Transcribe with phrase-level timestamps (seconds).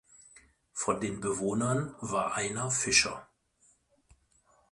[0.73, 3.27] Von den Bewohnern war einer Fischer.